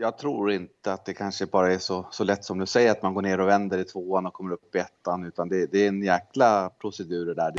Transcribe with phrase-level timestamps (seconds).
[0.00, 3.02] jag tror inte att det kanske bara är så, så lätt som du säger att
[3.02, 5.84] man går ner och vänder i tvåan och kommer upp i ettan utan det, det
[5.84, 7.52] är en jäkla procedur det där.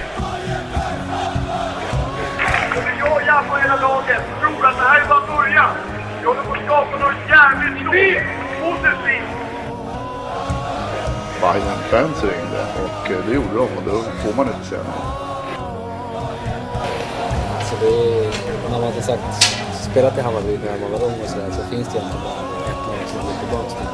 [2.99, 5.75] Jag jag på hela laget tror att det här är bara början.
[6.19, 8.23] Vi håller på att skapa något jävligt stort.
[8.61, 9.29] Positivt.
[11.41, 15.29] Bayern fans ringde och eh, det gjorde de och då får man inte säga nej.
[17.69, 21.63] Så det man inte sagt spelat i Hammarby när man var ung och sådär så
[21.63, 23.89] finns det egentligen bara ett lag som går tillbaka till.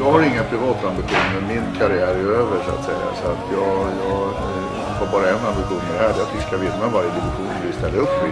[0.00, 1.40] Jag har inga privata ambitioner.
[1.48, 3.06] Min karriär är över så att säga.
[3.22, 6.12] Så att jag, jag eh, har bara en ambition med det här.
[6.14, 8.30] Det är att vi ska vinna varje division vi ställer upp i.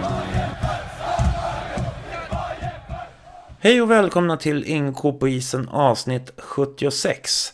[3.59, 7.53] Hej och välkomna till Inko på isen avsnitt 76.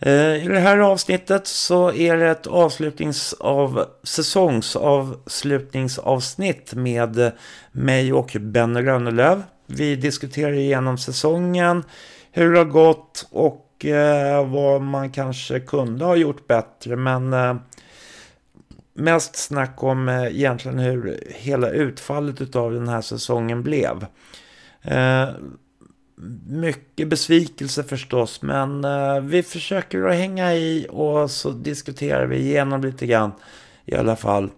[0.00, 7.32] Eh, I det här avsnittet så är det ett avslutningsav, säsongsavslutningsavsnitt med
[7.72, 9.42] mig och Benny Rönnelöv.
[9.66, 11.84] Vi diskuterar igenom säsongen,
[12.32, 16.96] hur det har gått och eh, vad man kanske kunde ha gjort bättre.
[16.96, 17.56] Men eh,
[18.94, 24.06] mest snack om eh, egentligen hur hela utfallet av den här säsongen blev.
[24.82, 25.28] Eh,
[26.46, 32.80] mycket besvikelse förstås, men eh, vi försöker att hänga i och så diskuterar vi igenom
[32.80, 33.32] lite grann
[33.84, 34.50] i alla fall.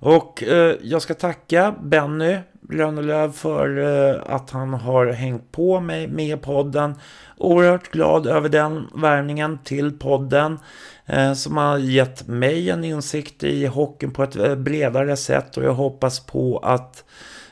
[0.00, 2.38] Och eh, jag ska tacka Benny
[2.70, 6.94] Rönnelöv för eh, att han har hängt på mig med podden.
[7.36, 10.58] Oerhört glad över den värvningen till podden
[11.06, 15.64] eh, som har gett mig en insikt i hockeyn på ett eh, bredare sätt och
[15.64, 17.04] jag hoppas på att,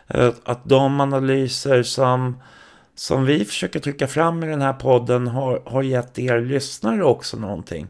[0.08, 2.36] eh, att de analyser som
[2.97, 7.36] som vi försöker trycka fram i den här podden har, har gett er lyssnare också
[7.36, 7.88] någonting.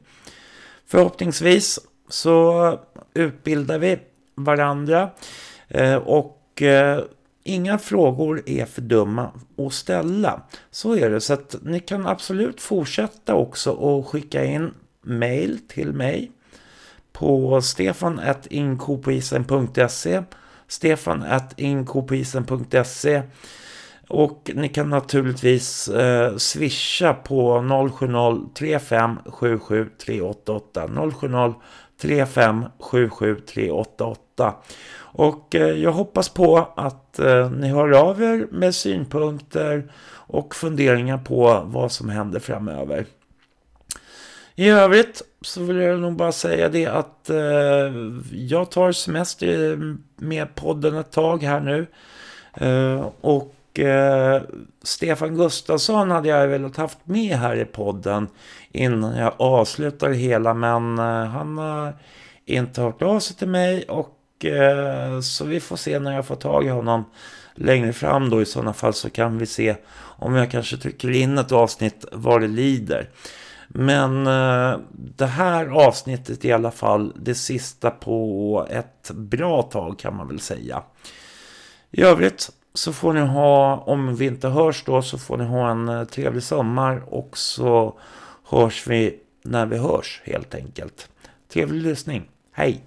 [0.86, 2.80] Förhoppningsvis så
[3.14, 3.98] utbildar vi
[4.34, 5.10] varandra
[5.68, 7.00] eh, och eh,
[7.44, 10.42] inga frågor är för dumma att ställa.
[10.70, 15.92] Så är det, så att ni kan absolut fortsätta också och skicka in mail till
[15.92, 16.30] mig
[17.12, 20.22] på stefan.inkopisen.se
[20.68, 23.22] stefan.inkopisen.se
[24.08, 27.64] och ni kan naturligtvis eh, swisha på
[27.98, 29.86] 070 35 070
[32.00, 32.64] 35
[34.98, 41.18] och eh, jag hoppas på att eh, ni hör av er med synpunkter och funderingar
[41.18, 43.06] på vad som händer framöver.
[44.54, 47.36] I övrigt så vill jag nog bara säga det att eh,
[48.32, 49.78] jag tar semester
[50.16, 51.86] med podden ett tag här nu.
[52.54, 54.42] Eh, och eh,
[54.82, 58.28] Stefan Gustafsson hade jag velat haft med här i podden
[58.70, 60.54] innan jag avslutar hela.
[60.54, 61.96] Men eh, han har
[62.44, 66.36] inte hört av sig till mig och eh, så vi får se när jag får
[66.36, 67.04] tag i honom
[67.54, 69.76] längre fram då i sådana fall så kan vi se
[70.18, 73.10] om jag kanske trycker in ett avsnitt vad det lider.
[73.68, 80.16] Men eh, det här avsnittet i alla fall det sista på ett bra tag kan
[80.16, 80.82] man väl säga.
[81.90, 85.70] I övrigt så får ni ha, om vi inte hörs då, så får ni ha
[85.70, 87.98] en eh, trevlig sommar och så
[88.48, 91.08] hörs vi när vi hörs helt enkelt.
[91.52, 92.28] Trevlig lyssning.
[92.52, 92.84] Hej!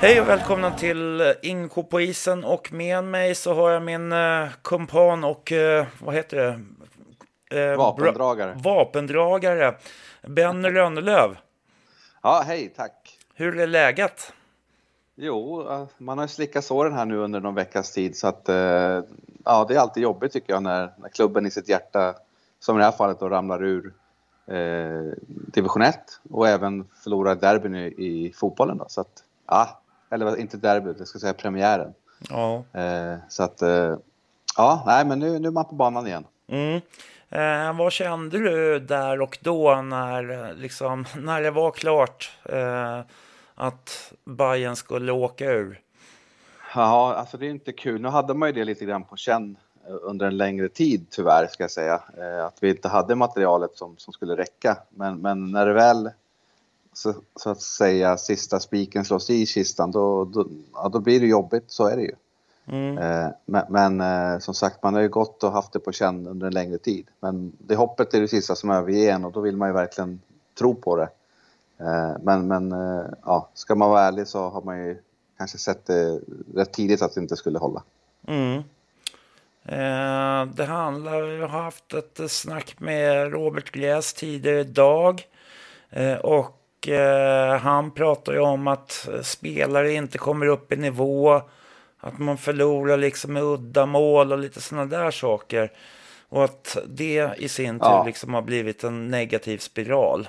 [0.00, 4.12] Hej och välkomna till eh, Inko på isen och med mig så har jag min
[4.12, 5.52] eh, kumpan och
[6.00, 6.60] vad heter det?
[7.54, 8.54] Uh, vapendragare.
[8.62, 9.74] Vapendragare.
[10.22, 11.36] Ben Rönnelöv.
[12.22, 13.18] Ja, hej, tack.
[13.34, 14.32] Hur är läget?
[15.14, 15.66] Jo,
[15.98, 18.48] man har slickat såren här nu under någon veckas tid så att
[19.48, 22.14] ja, det är alltid jobbigt tycker jag när, när klubben i sitt hjärta,
[22.60, 23.94] som i det här fallet, då ramlar ur
[24.46, 25.98] eh, division 1
[26.30, 28.78] och även förlorar derbyn i, i fotbollen.
[28.78, 29.80] Då, så att, ja,
[30.10, 31.94] eller inte derbyt, jag ska säga premiären.
[32.30, 32.64] Ja.
[32.80, 33.96] Eh, så att, eh,
[34.56, 36.24] ja, nej men nu, nu är man på banan igen.
[36.46, 36.80] Mm.
[37.30, 43.00] Eh, vad kände du där och då när, liksom, när det var klart eh,
[43.54, 45.80] att Bayern skulle åka ur?
[46.74, 48.00] Ja, alltså det är inte kul.
[48.00, 49.56] Nu hade man ju det lite grann på känn
[49.86, 52.02] eh, under en längre tid tyvärr ska jag säga.
[52.18, 54.76] Eh, att vi inte hade materialet som, som skulle räcka.
[54.90, 56.10] Men, men när det väl
[56.92, 61.26] så, så att säga sista spiken slås i kistan då, då, ja, då blir det
[61.26, 62.14] jobbigt, så är det ju.
[62.68, 62.98] Mm.
[62.98, 66.26] Eh, men, men eh, som sagt, man har ju gått och haft det på känn
[66.26, 67.06] under en längre tid.
[67.20, 70.20] Men det hoppet är det sista som överger en och då vill man ju verkligen
[70.58, 71.08] tro på det.
[71.80, 72.74] Eh, men men
[73.24, 74.98] ja, ska man vara ärlig så har man ju
[75.38, 76.20] kanske sett det
[76.54, 77.82] rätt tidigt att det inte skulle hålla.
[78.26, 78.62] Mm.
[80.54, 85.24] det handlar, jag har haft ett snack med Robert Gläs tidigare idag.
[85.90, 91.42] Eh, och eh, han pratar ju om att spelare inte kommer upp i nivå.
[92.00, 95.72] Att man förlorar liksom med uddamål och lite sådana där saker.
[96.28, 98.04] Och att det i sin tur ja.
[98.04, 100.28] liksom har blivit en negativ spiral.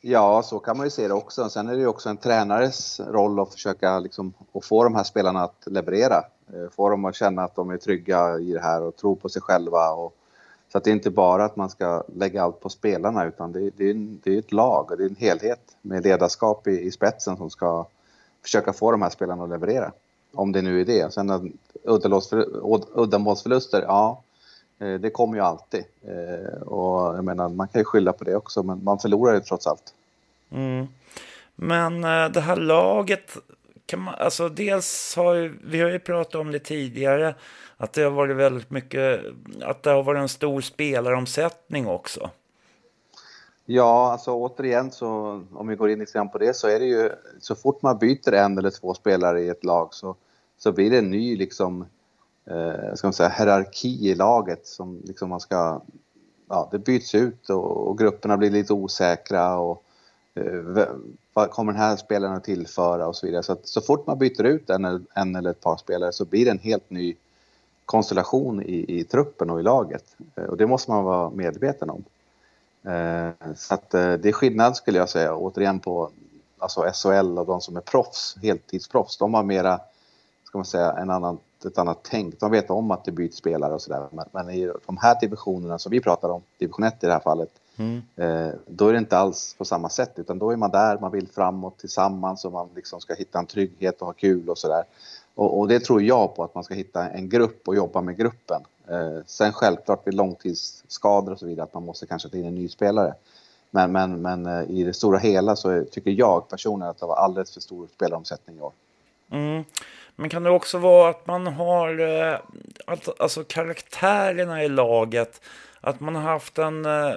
[0.00, 1.48] Ja, så kan man ju se det också.
[1.48, 5.04] Sen är det ju också en tränares roll att försöka liksom, att få de här
[5.04, 6.24] spelarna att leverera.
[6.52, 9.28] Eh, få dem att känna att de är trygga i det här och tro på
[9.28, 9.90] sig själva.
[9.90, 10.16] Och,
[10.72, 13.70] så att det är inte bara att man ska lägga allt på spelarna utan det,
[13.76, 16.90] det, är, det är ett lag och det är en helhet med ledarskap i, i
[16.90, 17.86] spetsen som ska
[18.46, 19.92] försöka få de här spelarna att leverera.
[20.34, 21.12] Om det nu är det.
[21.12, 21.52] Sen
[22.94, 24.22] uddamålsförluster, ja,
[24.78, 25.84] eh, det kommer ju alltid.
[26.02, 29.40] Eh, och jag menar, man kan ju skylla på det också, men man förlorar ju
[29.40, 29.94] trots allt.
[30.50, 30.86] Mm.
[31.54, 33.36] Men eh, det här laget,
[33.86, 37.34] kan man, alltså dels har ju, vi har ju pratat om det tidigare,
[37.76, 39.20] att det har varit väldigt mycket,
[39.62, 42.30] att det har varit en stor spelaromsättning också.
[43.68, 46.86] Ja, alltså återigen så om vi går in lite grann på det så är det
[46.86, 47.10] ju
[47.40, 50.14] så fort man byter en eller två spelare i ett lag så,
[50.58, 51.86] så blir det en ny liksom,
[52.44, 55.80] eh, ska man säga, hierarki i laget som liksom man ska,
[56.48, 59.82] ja det byts ut och, och grupperna blir lite osäkra och
[60.34, 60.86] eh,
[61.32, 63.42] vad kommer den här spelaren att tillföra och så vidare.
[63.42, 66.44] Så att så fort man byter ut en, en eller ett par spelare så blir
[66.44, 67.16] det en helt ny
[67.84, 70.16] konstellation i, i truppen och i laget.
[70.34, 72.04] Eh, och det måste man vara medveten om.
[72.86, 76.10] Eh, så att eh, det är skillnad skulle jag säga återigen på
[76.58, 79.16] alltså SHL och de som är proffs, heltidsproffs.
[79.16, 79.80] De har mera,
[80.44, 82.40] ska man säga, en annan, ett annat tänk.
[82.40, 84.06] De vet om att det byts spelare och sådär.
[84.10, 87.20] Men, men, i de här divisionerna som vi pratar om, division 1 i det här
[87.20, 88.02] fallet, mm.
[88.16, 91.12] eh, då är det inte alls på samma sätt utan då är man där, man
[91.12, 94.84] vill framåt tillsammans och man liksom ska hitta en trygghet och ha kul och sådär.
[95.36, 98.16] Och, och, det tror jag på att man ska hitta en grupp och jobba med
[98.16, 98.62] gruppen.
[98.88, 102.54] Eh, sen självklart vid långtidsskador och så vidare att man måste kanske ta in en
[102.54, 103.14] ny spelare.
[103.70, 107.16] Men, men, men eh, i det stora hela så tycker jag personligen att det var
[107.16, 108.72] alldeles för stor spelaromsättning i år.
[109.30, 109.64] Mm.
[110.16, 112.38] Men kan det också vara att man har eh,
[113.18, 115.40] alltså karaktärerna i laget,
[115.80, 117.14] att man har haft en eh,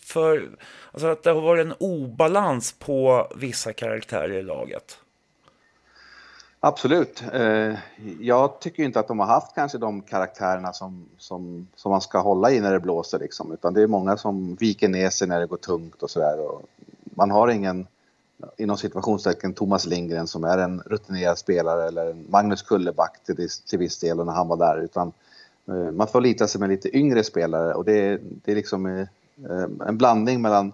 [0.00, 0.48] för,
[0.92, 4.98] alltså att det har varit en obalans på vissa karaktärer i laget?
[6.64, 7.22] Absolut.
[7.32, 7.74] Eh,
[8.20, 12.18] jag tycker inte att de har haft kanske de karaktärerna som, som, som man ska
[12.18, 13.52] hålla i när det blåser liksom.
[13.52, 16.38] Utan det är många som viker ner sig när det går tungt och sådär.
[17.04, 17.86] Man har ingen,
[18.56, 23.78] inom situationstecken, Thomas Lindgren som är en rutinerad spelare eller en Magnus Kulleback till, till
[23.78, 24.80] viss del när han var där.
[24.80, 25.12] Utan
[25.68, 29.06] eh, man får lita sig med lite yngre spelare och det, det är liksom eh,
[29.88, 30.72] en blandning mellan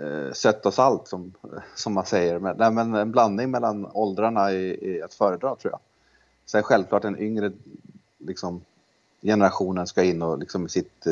[0.00, 1.32] eh, sött och salt som,
[1.74, 2.38] som man säger.
[2.38, 5.80] Men, nej, men en blandning mellan åldrarna är, att föredra tror jag.
[6.46, 7.52] Sen självklart den yngre
[8.18, 8.60] liksom,
[9.22, 11.06] generationen ska in och liksom sitt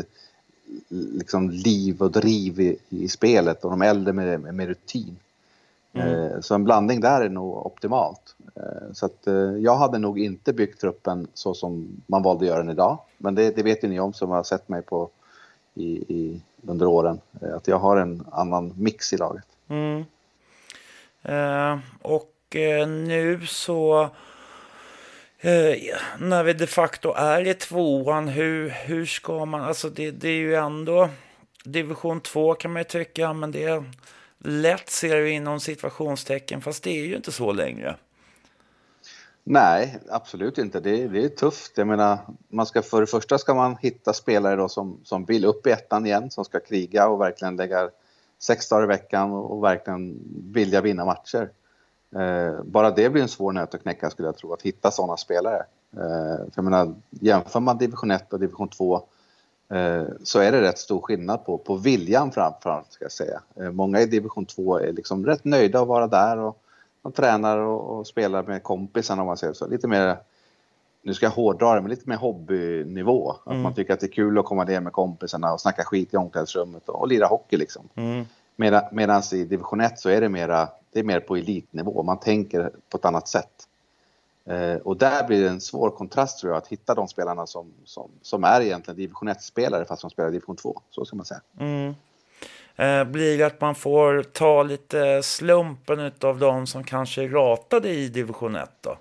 [0.89, 5.17] liksom, liv och driv i, i spelet och de äldre med, med, rutin.
[5.93, 6.09] Mm.
[6.09, 8.37] Eh, så en blandning där är nog optimalt.
[8.55, 12.49] Eh, så att, eh, jag hade nog inte byggt truppen så som man valde att
[12.49, 12.99] göra den idag.
[13.19, 15.11] Men det, det vet ju ni om som har sett mig på
[15.75, 17.21] i, i, under åren.
[17.43, 19.45] Eh, att jag har en annan mix i laget.
[19.69, 20.05] Mm.
[21.23, 24.03] Eh, och eh, nu så
[25.39, 25.77] eh,
[26.19, 30.39] när vi de facto är i tvåan, hur, hur ska man, alltså det, det är
[30.39, 31.09] ju ändå
[31.65, 33.85] division två kan man ju tycka, men det är
[34.39, 37.97] lätt ser du inom situationstecken, fast det är ju inte så längre.
[39.47, 40.81] Nej, absolut inte.
[40.81, 41.79] Det, det är tufft.
[41.79, 45.45] Jag menar, man ska, för det första ska man hitta spelare då som, som vill
[45.45, 47.91] upp i ettan igen, som ska kriga och verkligen lägga
[48.39, 50.19] sex dagar i veckan och, verkligen
[50.53, 51.51] vilja vinna matcher.
[52.17, 55.17] Eh, bara det blir en svår nöt att knäcka skulle jag tro, att hitta sådana
[55.17, 55.65] spelare.
[55.93, 59.03] Eh, för jag menar, jämför man division 1 och division 2
[59.71, 63.41] eh, så är det rätt stor skillnad på, på viljan framförallt ska jag säga.
[63.57, 66.64] Eh, många i division 2 är liksom rätt nöjda att vara där och
[67.05, 69.67] man tränar och, och, spelar med kompisarna om man säger så.
[69.67, 70.17] Lite mer,
[71.03, 73.31] nu ska jag hårdra det, men lite mer hobbynivå.
[73.31, 73.63] Att mm.
[73.63, 76.17] man tycker att det är kul att komma ner med kompisarna och snacka skit i
[76.17, 77.89] omklädningsrummet och, och lira hockey liksom.
[77.95, 78.25] Mm.
[78.91, 82.03] Medan i division 1 så är det, mera, det är mer på elitnivå.
[82.03, 83.69] Man tänker på ett annat sätt.
[84.45, 87.73] Eh, och där blir det en svår kontrast tror jag, att hitta de spelarna som,
[87.85, 90.81] som, som är egentligen division 1-spelare fast de spelar division 2.
[90.91, 91.41] Så ska man säga.
[91.59, 91.95] Mm.
[92.77, 97.89] Eh, blir det att man får ta lite slumpen av de som kanske är ratade
[97.89, 98.97] i division 1 då?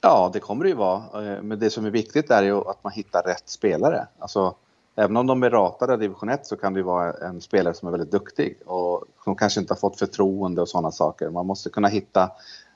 [0.00, 0.96] Ja, det kommer det ju vara.
[0.96, 4.06] Eh, men det som är viktigt är ju att man hittar rätt spelare.
[4.18, 4.54] Alltså,
[4.96, 7.74] även om de är ratade i division 1 så kan det ju vara en spelare
[7.74, 11.30] som är väldigt duktig och som kanske inte har fått förtroende och sådana saker.
[11.30, 12.30] Man måste kunna hitta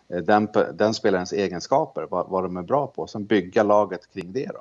[0.09, 4.13] eh, den, den spelarens egenskaper, vad, vad de är bra på, och sen bygga laget
[4.13, 4.51] kring det.
[4.55, 4.61] Då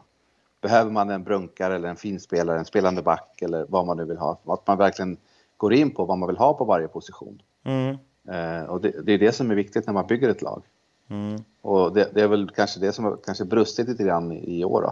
[0.64, 4.18] behöver man en brunkare eller en finspelare, en spelande back eller vad man nu vill
[4.18, 4.40] ha.
[4.46, 5.18] Att man verkligen
[5.58, 7.42] går in på vad man vill ha på varje position.
[7.64, 7.98] Mm.
[8.28, 10.64] Eh, och det, det, är det som är viktigt när man bygger ett lag.
[11.10, 11.44] Mm.
[11.62, 14.66] Och det, det, är väl kanske det som har kanske brustit lite grann i, i
[14.66, 14.82] år.
[14.82, 14.90] Då.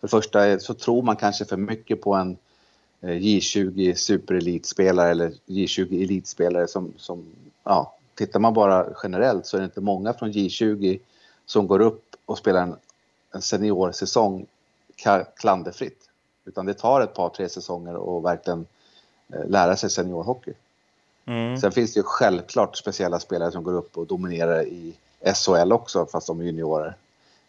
[0.00, 2.36] För det första så tror man kanske för mycket på en
[3.00, 7.24] eh, J20 superelitspelare eller J20 elitspelare som, som
[7.64, 11.00] ja, tittar man bara generellt så är det inte många från J20
[11.46, 12.76] som går upp och spelar en,
[13.34, 14.46] en seniorsäsong
[15.36, 16.08] klanderfritt.
[16.44, 18.66] Utan det tar ett par, tre säsonger och verkligen
[19.32, 20.52] eh, lära sig seniorhockey.
[21.26, 21.58] Mm.
[21.58, 24.94] Sen finns det ju självklart speciella spelare som går upp och dominerar i
[25.34, 26.94] SHL också, fast de är juniorer.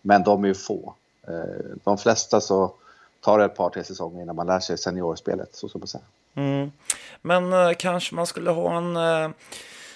[0.01, 0.93] Men de är ju få.
[1.27, 2.73] Eh, de flesta så
[3.19, 6.03] tar det ett par, tre säsonger innan man lär sig seniorspelet, så ska man säga.
[6.35, 6.71] Mm.
[7.21, 8.97] Men eh, kanske man skulle ha en...
[8.97, 9.29] Eh,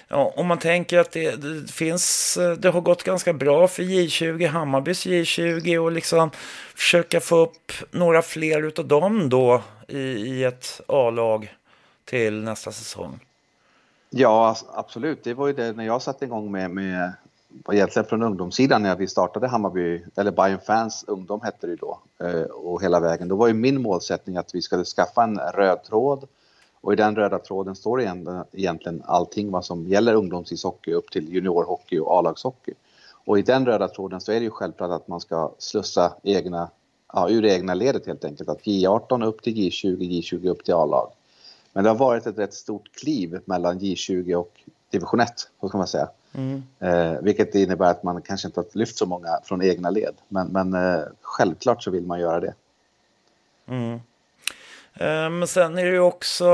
[0.08, 2.38] ja, om man tänker att det, det, finns...
[2.38, 6.32] Eh, det har gått ganska bra för J20, Hammarbys J20 och liksom
[6.76, 11.56] försöka få upp några fler utav dem då i, i ett A-lag
[12.06, 13.20] till nästa säsong.
[14.10, 15.24] Ja, absolut.
[15.24, 17.14] Det var ju det när jag satte igång med, med
[17.72, 22.00] egentligen från ungdomssidan när vi startade Hammarby, eller Bayern Fans ungdom hette det ju då,
[22.20, 23.28] eh, och hela vägen.
[23.28, 26.28] Då var ju min målsättning att vi skulle skaffa en röd tråd
[26.86, 32.00] och i den röda tråden står egentligen- allting vad som gäller ungdomsishockey upp till juniorhockey
[32.00, 32.74] och A-lagshockey.
[33.26, 36.70] Och i den röda tråden så är det ju självklart att man ska slussa egna,
[37.14, 38.50] ja, ur egna ledet helt enkelt.
[38.50, 41.12] Att J18 upp till J20, J20 upp till A-lag.
[41.74, 44.52] Men det har varit ett rätt stort kliv mellan J20 och
[44.90, 46.10] division 1, så kan man säga.
[46.34, 46.64] Mm.
[46.80, 50.16] Eh, vilket innebär att man kanske inte har lyft så många från egna led.
[50.28, 52.54] Men, men eh, självklart så vill man göra det.
[53.68, 54.00] Mm.
[55.00, 56.46] Men sen är det ju också,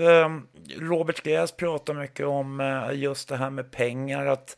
[0.00, 4.26] ehm, Robert Gräs pratar mycket om eh, just det här med pengar.
[4.26, 4.56] Att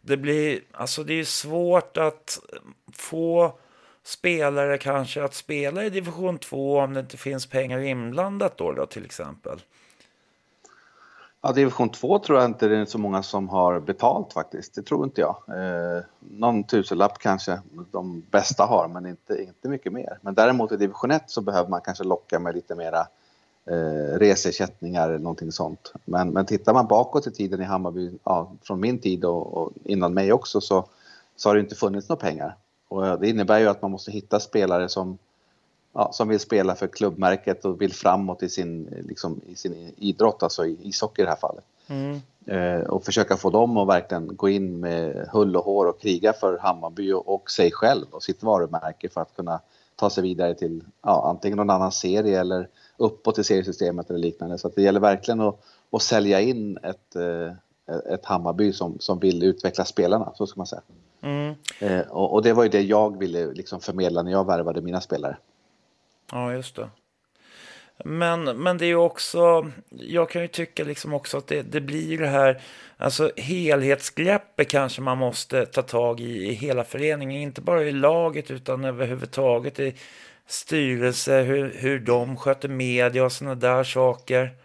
[0.00, 2.38] det blir, alltså det är svårt att
[2.92, 3.58] få
[4.04, 8.86] spelare kanske att spela i division 2 om det inte finns pengar inblandat då, då
[8.86, 9.60] till exempel.
[11.44, 14.74] Ja, division 2 tror jag inte det är så många som har betalt faktiskt.
[14.74, 15.36] Det tror inte jag.
[15.48, 20.18] Eh, någon tusenlapp kanske de bästa har, men inte, inte mycket mer.
[20.20, 23.06] Men däremot i division 1 så behöver man kanske locka med lite mera
[23.66, 25.92] eh, resersättningar eller någonting sånt.
[26.04, 29.72] Men, men tittar man bakåt i tiden i Hammarby, ja, från min tid och, och
[29.84, 30.84] innan mig också, så,
[31.36, 32.56] så har det inte funnits några pengar.
[32.88, 35.18] Och det innebär ju att man måste hitta spelare som,
[35.92, 40.42] ja, som vill spela för klubbmärket och vill framåt i sin, liksom, i sin idrott,
[40.42, 41.64] alltså i ishockey i det här fallet.
[41.86, 42.20] Mm.
[42.46, 46.32] Eh, och försöka få dem att verkligen gå in med hull och hår och kriga
[46.32, 49.60] för Hammarby och, och sig själv och sitt varumärke för att kunna
[49.96, 54.58] ta sig vidare till ja, antingen någon annan serie eller uppåt i seriesystemet eller liknande.
[54.58, 57.52] Så det gäller verkligen att, att sälja in ett, eh,
[58.14, 60.82] ett Hammarby som, som vill utveckla spelarna, så ska man säga.
[61.20, 61.54] Mm.
[61.80, 65.00] Eh, och, och det var ju det jag ville liksom förmedla när jag värvade mina
[65.00, 65.36] spelare.
[66.32, 66.88] Ja, just det.
[68.04, 71.80] Men, men det är ju också, jag kan ju tycka liksom också att det, det
[71.80, 72.62] blir det här,
[72.96, 78.50] alltså helhetsgreppet kanske man måste ta tag i i hela föreningen, inte bara i laget
[78.50, 79.94] utan överhuvudtaget i
[80.46, 84.56] styrelse, hur, hur de sköter media och sådana där saker.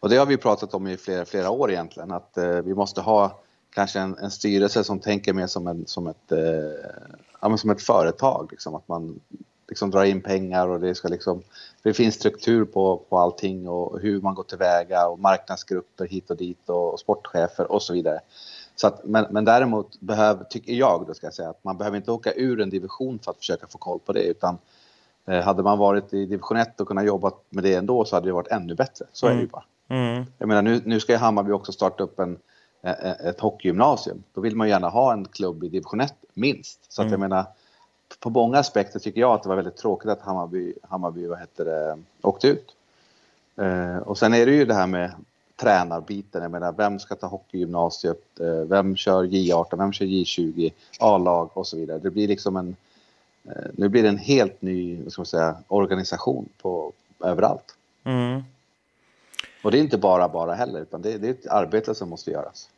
[0.00, 3.00] Och det har vi pratat om i flera, flera år egentligen, att eh, vi måste
[3.00, 3.40] ha
[3.74, 6.38] kanske en, en styrelse som tänker mer som, en, som, ett, eh,
[7.40, 8.48] ja, men som ett företag.
[8.50, 9.20] Liksom, att man
[9.72, 11.42] liksom drar in pengar och det ska liksom,
[11.82, 16.36] det finns struktur på, på allting och hur man går tillväga och marknadsgrupper hit och
[16.36, 18.20] dit och, och sportchefer och så vidare.
[18.76, 21.96] Så att, men, men däremot behöver, tycker jag, då ska jag säga, att man behöver
[21.96, 24.58] inte åka ur en division för att försöka få koll på det utan
[25.26, 28.28] eh, hade man varit i division 1 och kunnat jobba med det ändå så hade
[28.28, 29.04] det varit ännu bättre.
[29.12, 29.64] Så är det ju bara.
[29.88, 30.24] Mm.
[30.38, 32.38] Jag menar, nu, nu ska ju Hammarby också starta upp en,
[32.82, 34.22] eh, ett hockeygymnasium.
[34.34, 36.92] Då vill man gärna ha en klubb i division 1, minst.
[36.92, 37.44] Så att jag menar,
[38.22, 41.64] på många aspekter tycker jag att det var väldigt tråkigt att Hammarby, Hammarby vad heter
[41.64, 42.74] det, åkte ut.
[43.56, 45.10] Eh, och sen är det ju det här med
[45.56, 46.42] tränarbiten.
[46.42, 48.40] Jag menar, vem ska ta hockeygymnasiet?
[48.40, 49.78] Eh, vem kör J18?
[49.78, 50.72] Vem kör J20?
[51.00, 51.98] A-lag och så vidare.
[51.98, 52.76] Det blir liksom en...
[53.44, 56.92] Eh, nu blir det en helt ny vad ska man säga, organisation på,
[57.24, 57.76] överallt.
[58.04, 58.42] Mm.
[59.62, 62.30] Och det är inte bara bara heller, utan det, det är ett arbete som måste
[62.30, 62.68] göras.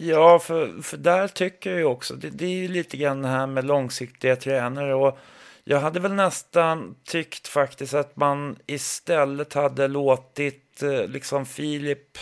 [0.00, 3.28] Ja, för, för där tycker jag ju också, det, det är ju lite grann det
[3.28, 5.18] här med långsiktiga tränare och
[5.64, 12.18] jag hade väl nästan tyckt faktiskt att man istället hade låtit eh, liksom Filip,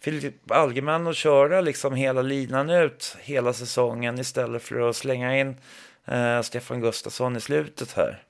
[0.00, 5.56] Filip Algeman att köra liksom hela linan ut hela säsongen istället för att slänga in
[6.04, 8.22] eh, Stefan Gustafsson i slutet här.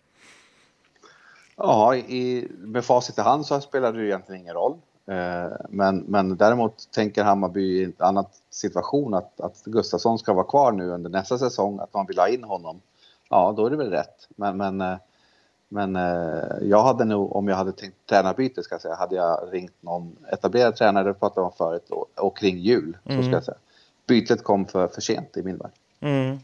[1.57, 4.79] Ja, i, med facit i hand så spelade det egentligen ingen roll.
[5.09, 10.47] Eh, men, men däremot tänker Hammarby i en annan situation att, att Gustafsson ska vara
[10.47, 12.81] kvar nu under nästa säsong, att man vill ha in honom.
[13.29, 14.29] Ja, då är det väl rätt.
[14.37, 14.97] Men, men eh,
[15.71, 19.49] Men eh, jag hade nog, om jag hade tänkt tränarbyte ska jag säga, hade jag
[19.53, 22.97] ringt någon etablerad tränare, det pratade om förut, och, och kring jul.
[23.05, 23.59] Så ska jag säga.
[24.07, 25.71] Bytet kom för, för sent i min värld.
[26.01, 26.39] Mm.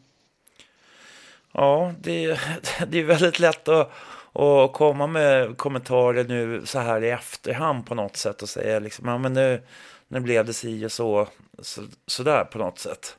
[1.53, 2.39] Ja, det,
[2.89, 3.91] det är väldigt lätt att,
[4.35, 9.09] och komma med kommentarer nu så här i efterhand på något sätt och säga liksom,
[9.09, 9.63] ja men nu,
[10.09, 13.17] nu blev det si och så, så, så där på något sätt.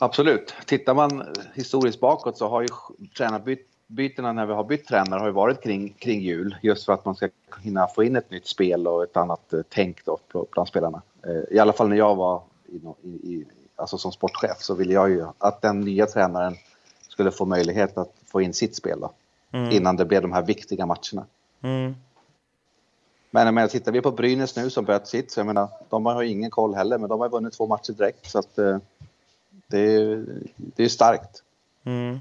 [0.00, 0.54] Absolut.
[0.66, 2.68] Tittar man historiskt bakåt så har ju
[3.16, 6.56] tränarbytena när vi har bytt tränare har ju varit kring, kring jul.
[6.62, 7.28] Just för att man ska
[7.62, 10.18] hinna få in ett nytt spel och ett annat eh, tänk då
[10.52, 11.02] bland spelarna.
[11.26, 12.42] Eh, I alla fall när jag var
[13.02, 16.54] i, i, alltså som sportchef så ville jag ju att den nya tränaren
[17.08, 19.12] skulle få möjlighet att få in sitt spel då,
[19.52, 19.70] mm.
[19.70, 21.26] innan det blev de här viktiga matcherna.
[21.62, 21.94] Mm.
[23.30, 26.06] Men jag menar, tittar vi på Brynäs nu som böt sitt, så jag menar, de
[26.06, 28.30] har ju ingen koll heller, men de har vunnit två matcher direkt.
[28.30, 28.78] Så att, eh,
[29.66, 30.24] det, är,
[30.56, 31.42] det är starkt.
[31.84, 32.18] Mm.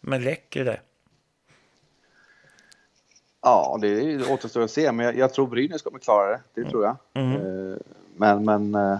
[0.00, 0.80] Men räcker det?
[3.40, 6.40] Ja, det återstår att se, men jag, jag tror Brynäs kommer klara det.
[6.54, 6.96] Det tror jag.
[7.14, 7.36] Mm.
[7.36, 7.76] Eh,
[8.16, 8.98] men, men eh,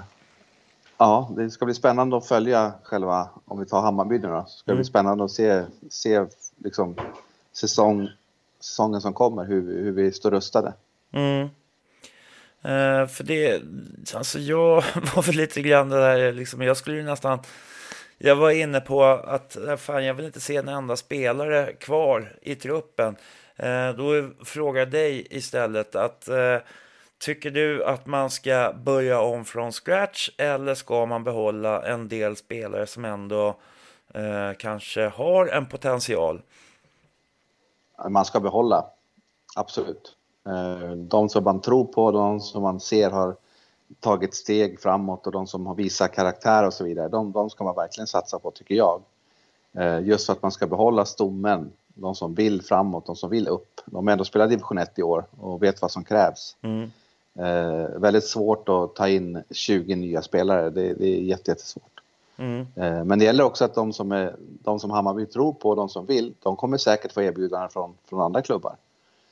[1.03, 4.59] ja, det ska bli spännande att följa själva, om vi tar Hammarby nu då, så
[4.59, 4.85] ska det bli mm.
[4.85, 6.27] spännande att se, se
[6.65, 6.97] liksom,
[7.53, 8.09] säsong,
[8.61, 10.73] säsongen som kommer, hur, hur vi står rustade.
[11.13, 11.43] Mm.
[12.65, 13.63] Uh, för det,
[14.15, 14.75] alltså jag
[15.15, 17.39] var väl lite grann det där, liksom, jag skulle ju nästan,
[18.19, 22.55] jag var inne på att fan, jag vill inte se en enda spelare kvar i
[22.55, 23.17] truppen.
[23.63, 26.59] Uh, då frågar jag dig istället att uh,
[27.23, 32.37] Tycker du att man ska börja om från scratch eller ska man behålla en del
[32.37, 33.49] spelare som ändå
[34.15, 36.43] eh, kanske har en potential?
[38.09, 38.87] Man ska behålla,
[39.57, 40.17] absolut.
[40.47, 43.37] Eh, de som man tror på, de som man ser har
[44.01, 47.65] tagit steg framåt och de som har visat karaktär och så vidare, de, de ska
[47.65, 49.03] man verkligen satsa på tycker jag.
[49.77, 53.49] Eh, just för att man ska behålla stommen, de som vill framåt, de som vill
[53.49, 53.81] upp.
[53.85, 56.57] De har ändå spelat division 1 i år och vet vad som krävs.
[56.63, 56.91] Mm.
[57.39, 60.71] Eh, väldigt svårt att ta in 20 nya spelare.
[60.71, 62.01] Det, det är jättesvårt.
[62.37, 62.67] Mm.
[62.77, 65.89] Eh, men det gäller också att de som, är, de som Hammarby tror på, de
[65.89, 68.77] som vill, de kommer säkert få erbjudanden från, från andra klubbar.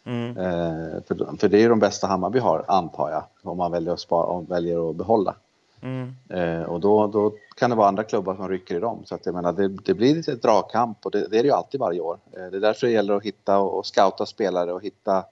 [0.04, 0.36] Mm.
[0.36, 4.00] Eh, för, för det är de bästa Hammarby har, antar jag, om man väljer att,
[4.00, 5.34] spara, om väljer att behålla.
[5.82, 6.14] Mm.
[6.28, 9.02] Eh, och då, då kan det vara andra klubbar som rycker i dem.
[9.04, 11.54] Så att jag menar, det, det blir lite dragkamp och det, det, är det ju
[11.54, 12.18] alltid varje år.
[12.32, 15.24] Eh, det är därför det gäller att hitta och, och scouta spelare och hitta,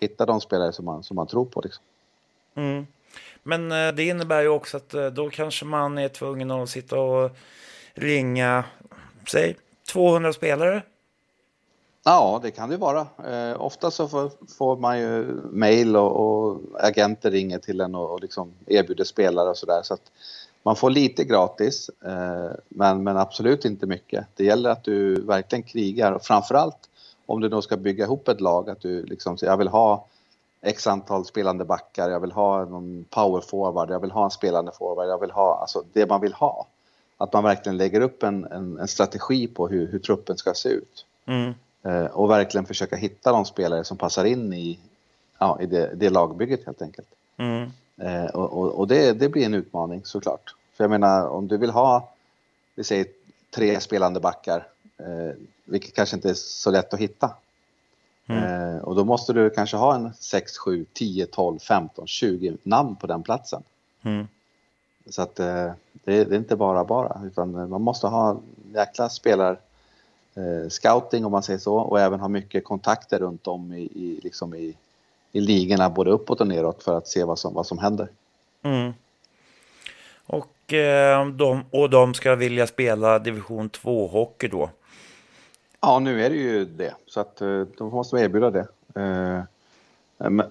[0.00, 1.60] hitta de spelare som man, som man tror på.
[1.60, 1.84] Liksom.
[2.56, 2.86] Mm.
[3.42, 7.00] Men eh, det innebär ju också att eh, då kanske man är tvungen att sitta
[7.00, 7.30] och
[7.94, 8.64] ringa,
[9.28, 9.56] säg
[9.92, 10.82] 200 spelare.
[12.04, 13.06] Ja, det kan det vara.
[13.26, 18.10] Eh, ofta så får, får, man ju mejl och, och, agenter ringer till en och,
[18.10, 19.80] och liksom erbjuder spelare och sådär.
[19.82, 20.12] Så att
[20.62, 24.26] man får lite gratis, eh, men, men absolut inte mycket.
[24.34, 26.88] Det gäller att du verkligen krigar och framförallt
[27.26, 30.06] om du då ska bygga ihop ett lag, att du liksom säger jag vill ha
[30.66, 34.72] x antal spelande backar, jag vill ha någon power forward, jag vill ha en spelande
[34.72, 36.66] forward, jag vill ha alltså det man vill ha.
[37.18, 40.68] Att man verkligen lägger upp en, en, en strategi på hur, hur, truppen ska se
[40.68, 41.06] ut.
[41.26, 41.54] Mm.
[41.82, 44.78] Eh, och verkligen försöka hitta de spelare som passar in i,
[45.38, 47.08] ja, i det, det lagbygget helt enkelt.
[47.36, 47.70] Mm.
[47.96, 50.54] Eh, och, och, och det, det, blir en utmaning såklart.
[50.76, 52.08] För jag menar om du vill ha,
[52.74, 53.06] vi säger
[53.54, 54.66] tre spelande backar,
[54.98, 57.30] eh, vilket kanske inte är så lätt att hitta.
[58.26, 58.44] Mm.
[58.44, 62.96] Eh, och då måste du kanske ha en 6, 7, 10, 12, 15, 20 namn
[62.96, 63.62] på den platsen.
[64.02, 64.28] Mm.
[65.08, 65.70] Så att eh,
[66.04, 68.40] det, är inte bara bara, utan man måste ha
[68.74, 69.58] jäkla spelar
[70.34, 74.20] eh, scouting om man säger så och även ha mycket kontakter runt om i, i,
[74.22, 74.74] liksom i,
[75.32, 78.08] i ligorna både uppåt och neråt för att se vad som, vad som händer.
[78.62, 78.92] Mm.
[80.26, 84.70] Och, eh, de, och de ska vilja spela division 2-hockey då?
[85.80, 86.94] Ja, nu är det ju det.
[87.06, 88.68] Så att de då måste man erbjuda det.
[88.94, 89.42] Eh,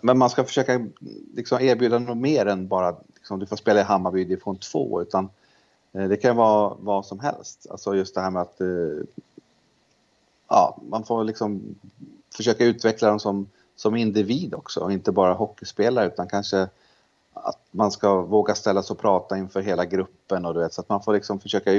[0.01, 0.87] men man ska försöka
[1.35, 5.01] liksom erbjuda något mer än bara liksom, du får spela i Hammarby i division 2.
[5.01, 5.29] Utan
[5.93, 7.67] eh, det kan vara vad som helst.
[7.69, 8.61] Alltså just det här med att
[10.47, 11.75] ja, man får liksom
[12.35, 14.79] försöka utveckla dem som, som individ också.
[14.79, 16.67] Och inte bara hockeyspelare utan kanske
[17.33, 20.81] att man ska våga ställa sig och prata inför hela gruppen och du vet så
[20.81, 21.73] att man får liksom försöka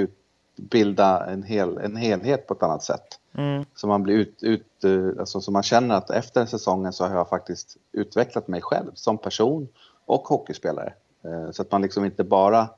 [0.57, 3.21] utbilda en, hel, en helhet på ett annat sätt.
[3.35, 3.65] Mm.
[3.75, 7.17] Så man blir ut, ut eh, alltså, så man känner att efter säsongen så har
[7.17, 9.69] jag faktiskt utvecklat mig själv som person
[10.07, 10.93] och hockeyspelare.
[11.25, 12.69] Eh, så att man liksom inte bara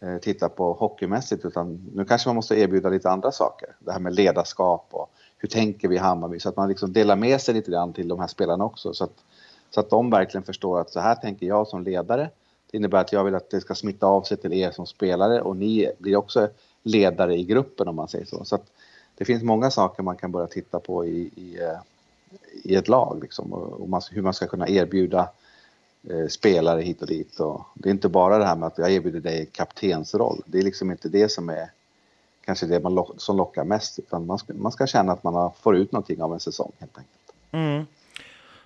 [0.00, 3.68] eh, tittar på hockeymässigt utan nu kanske man måste erbjuda lite andra saker.
[3.78, 6.40] Det här med ledarskap och hur tänker vi i Hammarby?
[6.40, 8.94] Så att man liksom delar med sig lite grann till de här spelarna också.
[8.94, 9.24] Så att,
[9.70, 12.30] så att de verkligen förstår att så här tänker jag som ledare.
[12.70, 15.40] Det innebär att jag vill att det ska smitta av sig till er som spelare
[15.40, 16.48] och ni blir också
[16.86, 18.44] ledare i gruppen om man säger så.
[18.44, 18.70] Så att
[19.14, 21.78] det finns många saker man kan börja titta på i, i, eh,
[22.62, 25.28] i ett lag liksom, och, och man, hur man ska kunna erbjuda
[26.10, 27.40] eh, spelare hit och dit.
[27.40, 30.42] Och det är inte bara det här med att jag erbjuder dig kaptensroll.
[30.46, 31.70] Det är liksom inte det som är
[32.44, 35.34] kanske det man lock, som lockar mest utan man ska, man ska känna att man
[35.34, 37.32] har, får ut någonting av en säsong helt enkelt.
[37.52, 37.86] Mm.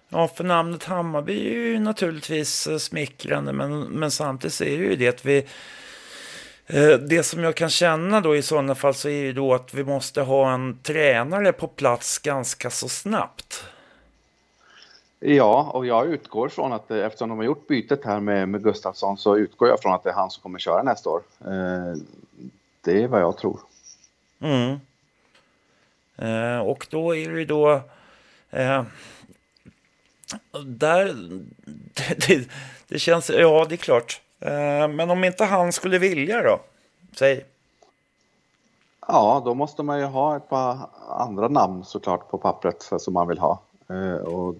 [0.08, 4.96] Ja, för namnet Hammarby är ju naturligtvis eh, smickrande men, men samtidigt är det ju
[4.96, 5.46] det att vi
[7.08, 9.84] det som jag kan känna då i sådana fall så är ju då att vi
[9.84, 13.64] måste ha en tränare på plats ganska så snabbt.
[15.20, 18.62] Ja, och jag utgår från att eh, eftersom de har gjort bytet här med, med
[18.62, 21.22] Gustafsson så utgår jag från att det är han som kommer köra nästa år.
[22.80, 23.60] det är vad jag tror.
[24.40, 24.78] Mm.
[26.62, 27.82] och då är det då
[30.64, 31.14] där,
[31.94, 32.48] det, det,
[32.88, 34.20] det, känns, ja det är klart.
[34.40, 36.60] Eh, men om inte han skulle vilja då?
[37.16, 37.44] Säg.
[39.08, 43.28] Ja, då måste man ju ha ett par andra namn såklart på pappret som man
[43.28, 43.60] vill ha.
[43.88, 44.54] Eh, och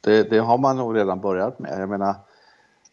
[0.00, 1.80] det, det, har man nog redan börjat med.
[1.80, 2.14] Jag menar,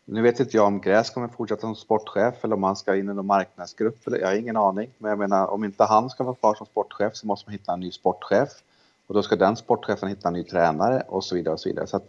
[0.06, 3.10] nu vet inte jag om Gräs kommer fortsätta som sportchef eller om han ska in
[3.10, 3.98] i någon marknadsgrupp.
[4.06, 4.90] Jag har ingen aning.
[4.98, 7.74] Men jag menar, om inte han ska vara kvar som sportchef så måste man hitta
[7.74, 8.50] en ny sportchef.
[9.08, 11.54] Och då ska den sportchefen hitta en ny tränare och så vidare.
[11.54, 11.88] och så vidare.
[11.88, 12.00] Så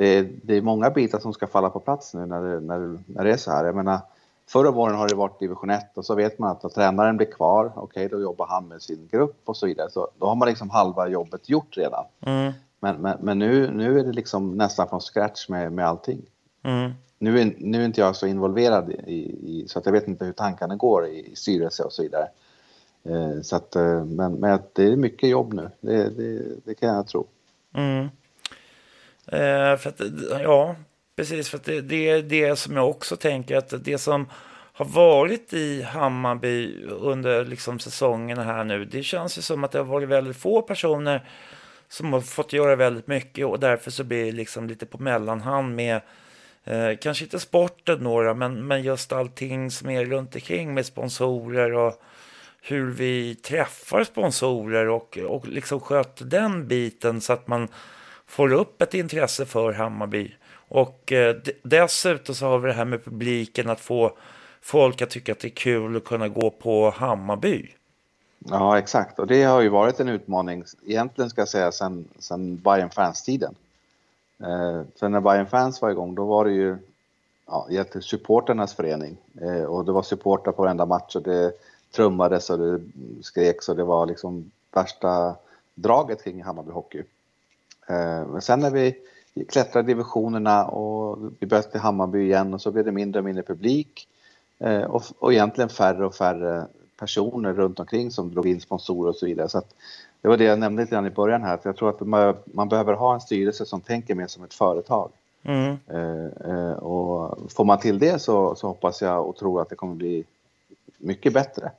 [0.00, 2.98] det, är, det är många bitar som ska falla på plats nu när det, när,
[3.06, 3.64] när det är så här.
[3.64, 4.00] Jag menar,
[4.48, 7.72] förra våren har det varit division 1 och så vet man att, tränaren blir kvar,
[7.74, 9.90] okej okay, då jobbar han med sin grupp och så vidare.
[9.90, 12.04] Så då har man liksom halva jobbet gjort redan.
[12.20, 12.52] Mm.
[12.80, 16.22] Men, men, men, nu, nu är det liksom nästan från scratch med, med allting.
[16.62, 16.90] Mm.
[17.18, 20.24] Nu, är, nu är inte jag så involverad i, i, så att jag vet inte
[20.24, 22.28] hur tankarna går i, i styrelse och så vidare.
[23.02, 26.88] Eh, så att, eh, men, men det är mycket jobb nu, det, det, det kan
[26.88, 27.26] jag tro.
[27.74, 28.08] Mm.
[29.32, 30.00] Eh, för att,
[30.42, 30.76] ja,
[31.16, 31.48] precis.
[31.48, 34.28] För att det, det är det som jag också tänker att det som
[34.72, 38.84] har varit i Hammarby under liksom säsongerna här nu.
[38.84, 41.28] Det känns ju som att det har varit väldigt få personer
[41.88, 45.76] som har fått göra väldigt mycket och därför så blir det liksom lite på mellanhand
[45.76, 46.00] med
[46.64, 51.72] eh, kanske inte sporten några men, men just allting som är runt omkring med sponsorer
[51.72, 52.02] och
[52.62, 57.68] hur vi träffar sponsorer och, och liksom sköter den biten så att man
[58.30, 60.34] får upp ett intresse för Hammarby.
[60.68, 64.12] Och eh, dessutom så har vi det här med publiken, att få
[64.60, 67.74] folk att tycka att det är kul att kunna gå på Hammarby.
[68.38, 69.18] Ja, exakt.
[69.18, 73.54] Och det har ju varit en utmaning, egentligen ska jag säga, sedan, sen Bayern Fans-tiden.
[74.38, 76.76] Eh, för när Bayern Fans var igång, då var det ju
[77.46, 79.16] ja, supporternas förening.
[79.40, 81.52] Eh, och det var supportrar på varenda match och det
[81.92, 82.80] trummades och det
[83.22, 85.34] skreks och det var liksom värsta
[85.74, 87.02] draget kring Hammarby Hockey.
[87.90, 88.96] Eh, men sen när vi
[89.48, 93.42] klättrade divisionerna och vi började till Hammarby igen och så blev det mindre och mindre
[93.42, 94.08] publik
[94.58, 96.66] eh, och, och egentligen färre och färre
[96.98, 99.48] personer runt omkring som drog in sponsorer och så vidare.
[99.48, 99.62] Så
[100.20, 102.36] det var det jag nämnde lite grann i början här, för jag tror att man,
[102.44, 105.10] man behöver ha en styrelse som tänker mer som ett företag.
[105.42, 105.76] Mm.
[105.86, 109.94] Eh, och får man till det så, så hoppas jag och tror att det kommer
[109.94, 110.24] bli
[110.98, 111.70] mycket bättre.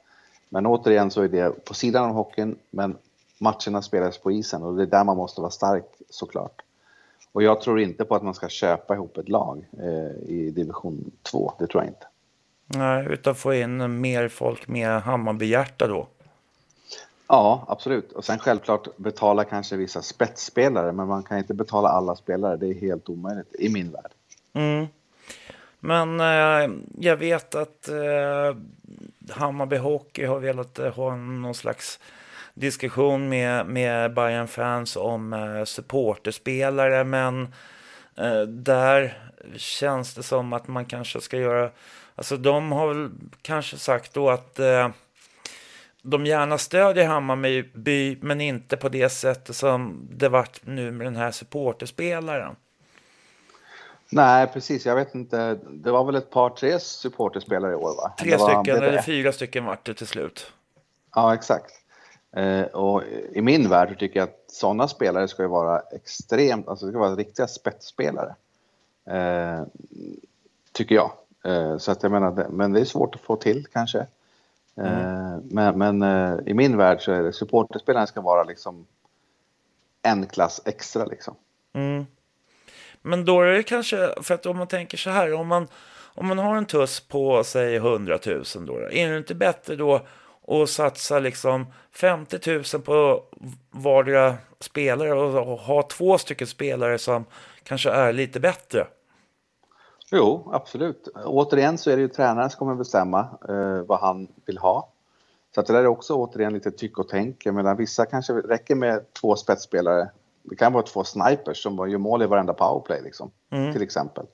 [0.50, 2.95] Men återigen så är det på sidan av hockeyn, men
[3.38, 6.62] matcherna spelas på isen och det är där man måste vara stark såklart.
[7.32, 11.12] Och jag tror inte på att man ska köpa ihop ett lag eh, i division
[11.24, 12.08] 2, det tror jag inte.
[12.67, 16.08] Nej, utan få in mer folk med Hammarbyhjärta då?
[17.28, 18.12] Ja, absolut.
[18.12, 22.58] Och sen självklart betala kanske vissa spetsspelare, men man kan inte betala alla spelare.
[22.58, 24.12] Det är helt omöjligt i min värld.
[24.54, 24.88] Mm.
[25.80, 28.58] Men eh, jag vet att eh,
[29.30, 32.00] Hammarby Hockey har velat eh, ha någon slags
[32.54, 37.54] diskussion med, med Bayern fans om eh, supporterspelare men
[38.18, 39.18] eh, där
[39.56, 41.70] känns det som att man kanske ska göra,
[42.16, 43.10] alltså de har väl
[43.42, 44.90] kanske sagt då att eh,
[46.02, 51.16] de gärna stödjer Hammarby men inte på det sättet som det vart nu med den
[51.16, 52.56] här supporterspelaren.
[54.12, 54.86] Nej, precis.
[54.86, 55.60] Jag vet inte.
[55.70, 58.14] Det var väl ett par, tre supporterspelare i år, va?
[58.20, 60.54] Tre stycken, eller fyra stycken vart det till slut.
[61.16, 61.81] Ja, exakt.
[62.36, 66.86] Eh, och i min värld tycker jag att sådana spelare ska ju vara extremt, alltså
[66.86, 68.36] det ska vara riktiga spetsspelare.
[69.06, 69.63] Eh,
[70.72, 71.12] tycker jag.
[71.46, 74.00] Eh, så att jag menar, men det är svårt att få till kanske.
[74.76, 75.41] Eh, mm.
[75.44, 78.86] Men, men eh, i min värld så är det supporterspelarna ska vara liksom
[80.02, 81.36] en klass extra liksom.
[81.74, 82.06] Mm.
[83.02, 85.67] Men då är det kanske, för att om man tänker så här, om man,
[86.13, 90.02] om man har en tuss på säg 100 000 då, är det inte bättre då
[90.52, 92.40] att satsa liksom 50
[92.74, 93.24] 000 på
[93.72, 97.26] vardera spelare och ha två stycken spelare som
[97.64, 98.88] kanske är lite bättre?
[100.12, 101.08] Jo, absolut.
[101.26, 104.88] Återigen så är det ju tränaren som kommer bestämma eh, vad han vill ha.
[105.56, 107.46] Så att det där är också återigen lite tyck och tänk.
[107.46, 110.10] Menar, vissa kanske räcker med två spetsspelare.
[110.44, 113.74] Det kan vara två snipers som gör mål i varenda powerplay liksom, Mm.
[113.74, 114.26] till exempel.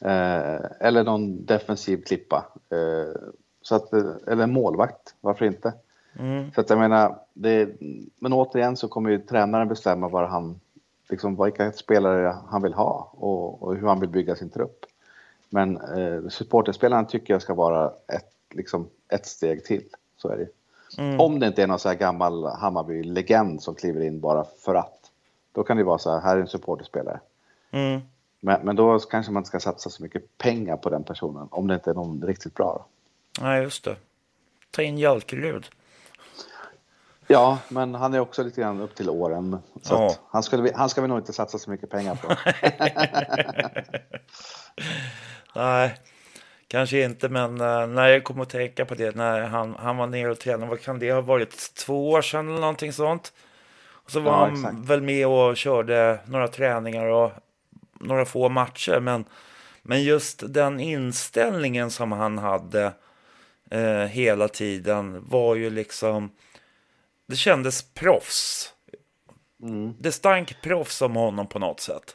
[0.00, 2.44] Eh, eller någon defensiv klippa.
[2.70, 3.20] Eh,
[3.66, 5.72] så att, eh, eller en målvakt, varför inte?
[6.18, 6.52] Mm.
[6.52, 7.68] Så att jag menar, det,
[8.18, 10.60] men återigen så kommer ju tränaren bestämma vad han,
[11.08, 14.84] liksom vilka spelare han vill ha och, och hur han vill bygga sin trupp.
[15.50, 19.84] Men eh, supporterspelaren tycker jag ska vara ett, liksom, ett steg till.
[20.16, 20.48] Så är det
[20.98, 21.20] Mm.
[21.20, 25.10] Om det inte är någon så här gammal Hammarby-legend som kliver in bara för att.
[25.52, 27.20] Då kan det vara så här, här är en supporterspelare.
[27.70, 28.00] Mm.
[28.40, 31.66] Men, men då kanske man inte ska satsa så mycket pengar på den personen om
[31.66, 32.72] det inte är någon riktigt bra.
[32.74, 32.84] Då.
[33.40, 33.96] Nej, just det.
[34.70, 35.66] Ta in Jalkerud.
[37.28, 39.58] Ja, men han är också lite grann upp till åren.
[39.82, 40.14] Så Ja.
[40.30, 42.34] han, skulle, han ska vi nog inte satsa så mycket pengar på.
[45.60, 45.94] Nej,
[46.68, 50.06] kanske inte, men eh, när jag kom att tänka på det när han, han var
[50.06, 53.32] nere och tränade, vad kan det ha varit, två år sedan eller någonting sånt?
[53.88, 54.74] Och så var Ja, han exakt.
[54.90, 57.32] väl med och körde några träningar och
[58.00, 59.24] några få matcher, men,
[59.82, 62.92] men just den inställningen som han hade
[63.70, 66.30] eh, hela tiden var ju liksom,
[67.26, 68.72] det kändes proffs.
[69.62, 69.94] Mm.
[69.98, 72.14] Det stank proffs om honom på något sätt.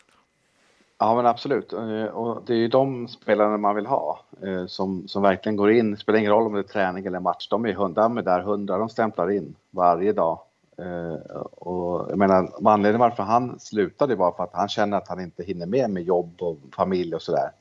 [0.99, 1.73] Ja, men absolut.
[1.73, 5.71] Eh, Och det är ju de spelarna man vill ha eh, som, som verkligen går
[5.71, 5.91] in.
[5.91, 7.47] Det spelar ingen roll om det är träning eller match.
[7.49, 10.39] De är, hund- de är där hundra, de stämplar in varje dag.
[10.77, 15.19] Eh, Och jag menar, anledningen varför han slutade var för att han känner att han
[15.19, 17.51] inte hinner med med jobb och familj och sådär.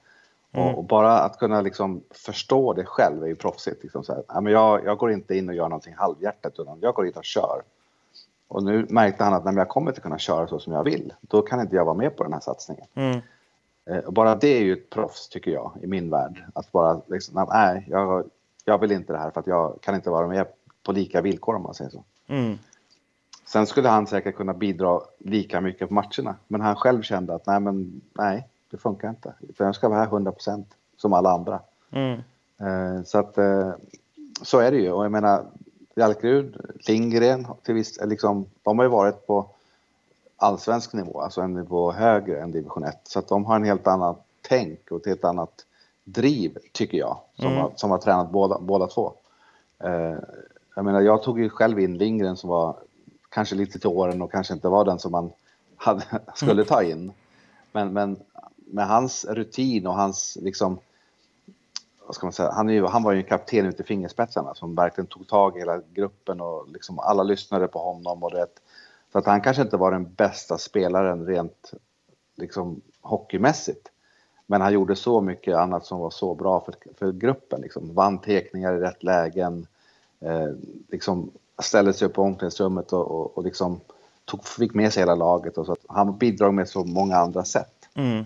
[0.53, 3.83] Och, och bara att kunna liksom förstå det själv är ju proffsigt.
[3.83, 4.41] Liksom så här.
[4.41, 7.25] Men jag, jag går inte in och gör någonting halvhjärtat utan jag går in och
[7.25, 7.63] kör.
[8.49, 11.13] Och nu märkte han att när jag kommer inte kunna köra så som jag vill,
[11.21, 12.87] då kan inte jag vara med på den här satsningen.
[12.95, 13.21] Mm.
[13.91, 16.45] Eh, Och bara det är ju ett proffs tycker jag i min värld.
[16.55, 18.25] Att bara liksom, nej, jag,
[18.65, 20.47] jag vill inte det här för att jag kan inte vara med
[20.83, 22.05] på lika villkor om man säger så.
[22.27, 22.59] Mm.
[23.47, 26.37] Sen skulle han säkert kunna bidra lika mycket på matcherna.
[26.49, 29.35] Men han själv kände att nej, men nej, det funkar inte.
[29.49, 31.61] Utan jag ska vara här 100 procent som alla andra.
[31.91, 32.21] Mm.
[32.59, 33.71] Eh, Så att eh,
[34.43, 34.93] så är det ju.
[34.93, 35.45] Och jag menar,
[35.95, 36.57] Jalkerud,
[36.89, 39.47] Lindgren, till viss, liksom, de har ju varit på
[40.37, 43.01] allsvensk nivå, alltså en nivå högre än division 1.
[43.05, 45.65] Så att de har en helt annan tänk och ett helt annat
[46.05, 47.59] driv, tycker jag, som, Mm.
[47.59, 49.13] har, som har tränat båda, båda två.
[49.79, 50.17] Eh,
[50.75, 52.77] jag menar, jag tog ju själv in Lindgren som var
[53.29, 55.31] kanske lite till åren och kanske inte var den som man
[55.77, 56.03] hade,
[56.35, 57.13] skulle ta in.
[57.73, 58.17] Men, men
[58.73, 60.79] med hans rutin och hans liksom
[62.11, 64.55] vad ska man säga, han, är ju, han var ju en kapten ut i fingerspetsarna
[64.55, 68.23] som verkligen tog tag i hela gruppen och liksom alla lyssnade på honom.
[68.23, 68.47] Och det,
[69.13, 71.73] så att han kanske inte var den bästa spelaren rent
[72.37, 73.89] liksom, hockeymässigt.
[74.47, 77.61] Men han gjorde så mycket annat som var så bra för, för gruppen.
[77.61, 77.95] Liksom.
[77.95, 79.67] Vann tekningar i rätt lägen,
[80.21, 80.49] eh,
[80.89, 81.31] liksom
[81.63, 83.81] ställde sig upp på omklädningsrummet och, och, och liksom
[84.25, 85.59] tog, fick med sig hela laget.
[85.59, 87.89] Och så att han bidrog med så många andra sätt.
[87.95, 88.25] Mm.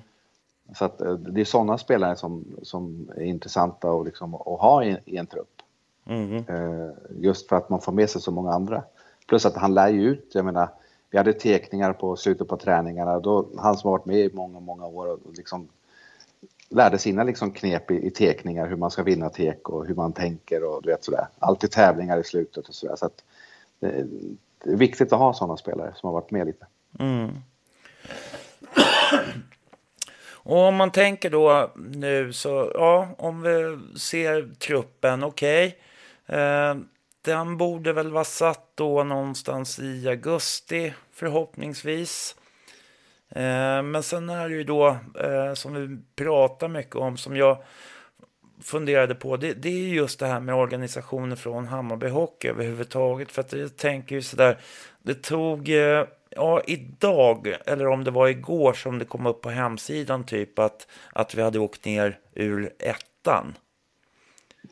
[0.73, 4.85] Så att, eh, det är sådana spelare som, som är intressanta att, liksom, att ha
[4.85, 5.63] i, i en trupp.
[6.07, 6.37] Mm.
[6.37, 8.83] Eh, just för att man får med sig så många andra.
[9.27, 10.69] Plus att han lär ju ut, jag menar,
[11.11, 13.21] vi hade tekningar på slutet på träningarna.
[13.21, 15.69] Då, han som har varit med i många, många år och liksom
[16.69, 20.13] lärde sina liksom knep i, i tekningar, hur man ska vinna tek och hur man
[20.13, 21.29] tänker och du vet sådär.
[21.39, 22.97] Alltid tävlingar i slutet och sådär.
[22.97, 23.25] Så att
[23.81, 24.07] det,
[24.65, 26.67] det är viktigt att ha sådana spelare som har varit med lite.
[26.99, 27.31] Mm.
[30.45, 35.79] Och om man tänker då nu så, ja, om vi ser truppen, okej.
[36.27, 36.75] Eh,
[37.25, 42.37] den borde väl vara satt då någonstans i augusti förhoppningsvis.
[43.29, 44.89] Eh, men sen är det ju då,
[45.21, 47.59] eh, som vi pratar mycket om, som jag
[48.63, 53.33] funderade på, det, det är just det här med organisationer från Hammarby Hockey överhuvudtaget.
[53.33, 54.59] För att jag tänker ju sådär,
[55.03, 56.05] det tog, eh,
[56.37, 60.87] ja idag, eller om det var igår som det kom upp på hemsidan typ att,
[61.13, 63.55] att vi hade åkt ner ur ettan.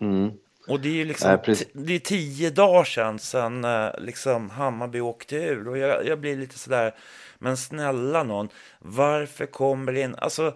[0.00, 0.30] Mm.
[0.68, 5.00] Och det är ju liksom, Nej, det är tio dagar sedan, sedan eh, liksom Hammarby
[5.00, 5.68] åkte ur.
[5.68, 6.94] Och jag, jag blir lite sådär,
[7.38, 8.48] men snälla någon,
[8.78, 10.54] varför kommer det in, alltså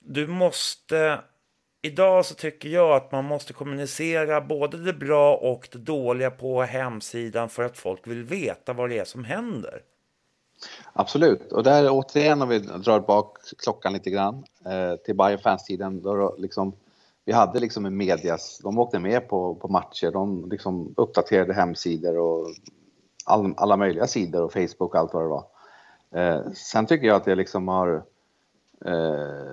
[0.00, 1.20] du måste,
[1.82, 6.62] idag så tycker jag att man måste kommunicera både det bra och det dåliga på
[6.62, 9.82] hemsidan för att folk vill veta vad det är som händer.
[10.92, 16.02] Absolut, och där återigen om vi drar bak klockan lite grann eh, till Bayern fans-tiden.
[16.02, 16.72] Då liksom,
[17.24, 22.18] vi hade liksom en medias, de åkte med på, på matcher, de liksom uppdaterade hemsidor
[22.18, 22.46] och
[23.24, 25.44] all, alla möjliga sidor och Facebook och allt vad det var.
[26.10, 28.02] Eh, sen tycker jag att det liksom har,
[28.84, 28.92] eh,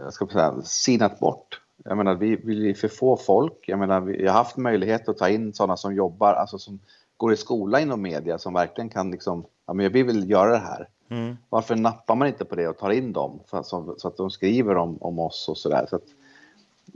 [0.03, 1.61] jag ska säga, sinat bort.
[1.83, 3.63] Jag menar, vi, vi är för få folk.
[3.67, 6.79] Jag menar, vi har haft möjlighet att ta in sådana som jobbar, alltså som
[7.17, 10.57] går i skola inom media som verkligen kan liksom, ja men vi vill göra det
[10.57, 10.89] här.
[11.09, 11.37] Mm.
[11.49, 14.31] Varför nappar man inte på det och tar in dem för, så, så att de
[14.31, 15.85] skriver om, om oss och sådär.
[15.89, 16.03] Så att,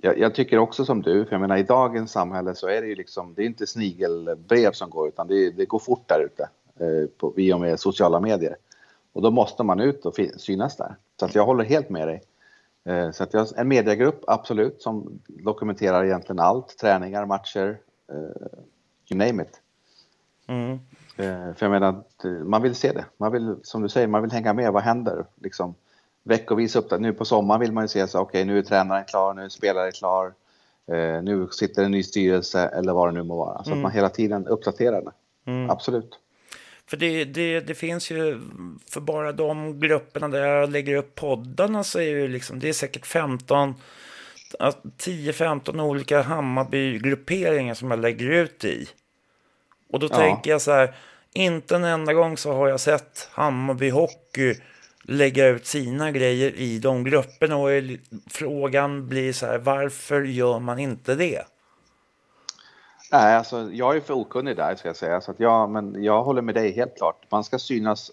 [0.02, 2.88] jag, jag, tycker också som du, för jag menar i dagens samhälle så är det
[2.88, 6.50] ju liksom, det är inte snigelbrev som går utan det, det går fort där ute
[6.80, 8.56] eh, på, och med sociala medier.
[9.14, 10.96] Och då måste man ut och synas där.
[11.20, 12.22] Så att jag håller helt med dig.
[12.84, 16.78] Eh, så att jag, en mediegrupp, absolut, som dokumenterar egentligen allt.
[16.78, 17.80] Träningar, matcher,
[18.12, 18.18] eh,
[19.10, 19.62] you name it.
[20.48, 20.80] Mm.
[21.20, 22.04] Eh, för jag menar,
[22.44, 23.06] man vill se det.
[23.18, 24.74] Man vill, som du säger, man vill hänga med.
[24.74, 25.26] Vad händer?
[25.42, 25.76] Liksom,
[26.24, 29.06] veckovis upp Nu på sommaren vill man ju se så okej, okay, nu är tränaren
[29.06, 30.34] klar, nu är spelaren klar.
[31.22, 33.64] nu sitter en ny styrelse eller vad det nu må vara.
[33.64, 33.80] Så mm.
[33.80, 35.12] att man hela tiden uppdaterar det.
[35.52, 35.70] Mm.
[35.70, 36.20] Absolut.
[36.90, 38.42] För det, det, det finns ju,
[38.90, 42.74] för bara de grupperna där jag lägger upp poddarna så är det liksom, det är
[42.74, 43.76] säkert 15,
[44.98, 48.88] 10-15 olika Hammarby-grupperingar som jag lägger ut i.
[49.90, 50.16] Och då ja.
[50.16, 50.96] tänker jag så här,
[51.34, 54.56] inte en enda gång så har jag sett Hammarby Hockey
[55.04, 57.70] lägga ut sina grejer i de grupperna och
[58.28, 61.44] frågan blir så här, varför gör man inte det?
[63.12, 65.22] Nej, alltså jag är för okunnig där ska jag säga.
[65.22, 67.26] Så att jag, men jag håller med dig helt klart.
[67.30, 68.12] Man ska synas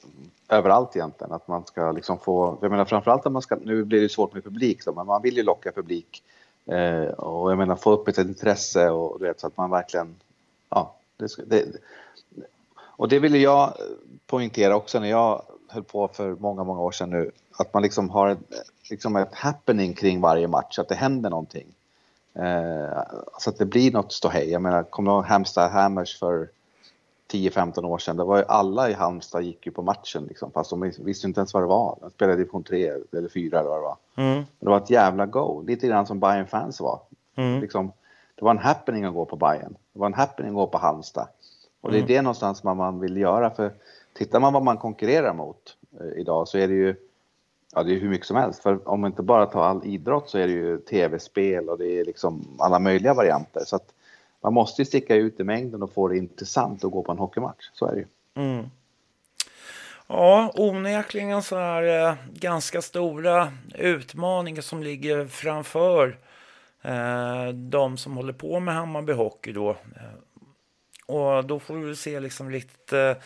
[0.49, 1.33] överallt egentligen.
[1.33, 4.35] Att man ska liksom få, jag menar framförallt att man ska, nu blir det svårt
[4.35, 6.23] med publik så, men man vill ju locka publik.
[6.67, 10.15] Eh, och jag menar få upp ett intresse och vet, så att man verkligen,
[10.71, 10.95] ja.
[11.17, 11.65] Det, det,
[12.77, 13.73] och det ville jag
[14.27, 17.31] poängtera också när jag höll på för många, många år sedan nu.
[17.59, 18.39] Att man liksom har ett,
[18.91, 21.67] liksom ett happening kring varje match, att det händer någonting.
[22.35, 23.03] Eh,
[23.39, 24.51] så att det blir något ståhej.
[24.51, 26.49] Jag menar, kommer du ihåg Halmstad Hammers för
[27.33, 28.17] 10-15 år sedan?
[28.17, 31.41] Det var ju alla i Halmstad gick ju på matchen liksom, fast de visste inte
[31.41, 31.99] ens vad det var.
[32.01, 33.97] De spelade i division 3 eller 4 eller vad det var.
[34.17, 34.45] Mm.
[34.61, 37.01] Det var ett jävla go, lite grann som Bayern fans var.
[37.37, 37.61] Mm.
[37.61, 37.93] Liksom,
[38.35, 39.77] det var en happening att gå på Bayern.
[39.97, 41.29] Det var en happening att gå på Halmstad.
[41.81, 42.09] Och det är mm.
[42.09, 43.51] det någonstans man, man vill göra.
[43.51, 43.73] För
[44.15, 46.97] tittar man vad man konkurrerar mot eh, idag så är det ju
[47.75, 48.63] Ja, det är hur mycket som helst.
[48.63, 52.01] För om man inte bara tar all idrott så är det ju tv-spel och det
[52.01, 53.63] är liksom alla möjliga varianter.
[53.67, 53.95] Så att
[54.43, 57.19] man måste ju sticka ut i mängden och få det intressant att gå på en
[57.19, 57.71] hockeymatch.
[57.73, 58.07] Så är det ju.
[58.35, 58.67] Mm.
[60.07, 66.26] Ja, onekligen så är det ganska stora utmaningar som ligger framför eh,
[66.87, 69.71] Eh, de som håller på med Hammarby Hockey då.
[69.71, 70.27] Eh,
[71.07, 73.17] och då får vi se liksom lite eh,